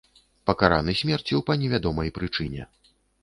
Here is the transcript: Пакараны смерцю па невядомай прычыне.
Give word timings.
Пакараны 0.49 0.95
смерцю 1.01 1.43
па 1.49 1.57
невядомай 1.65 2.13
прычыне. 2.17 2.67